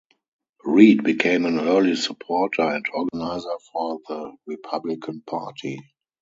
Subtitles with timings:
[0.65, 5.79] Read became an early supporter and organizer for the Republican Party.